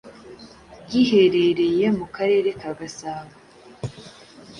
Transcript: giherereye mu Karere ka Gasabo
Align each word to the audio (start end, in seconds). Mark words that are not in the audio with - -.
giherereye 0.89 1.85
mu 1.97 2.05
Karere 2.15 2.49
ka 2.59 2.71
Gasabo 2.79 3.33